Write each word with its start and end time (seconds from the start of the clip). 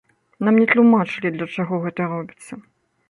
Нам 0.47 0.55
не 0.61 0.63
тлумачылі, 0.71 1.33
для 1.35 1.47
чаго 1.57 1.81
гэта 1.85 2.09
робіцца. 2.15 2.53